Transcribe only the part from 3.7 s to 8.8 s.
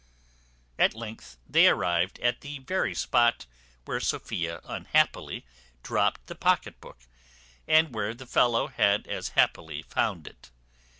where Sophia unhappily dropt the pocket book, and where the fellow